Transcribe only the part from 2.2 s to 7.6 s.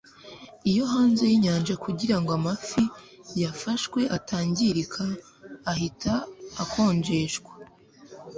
amafi yafashwe atangirika ahita akonjeshwa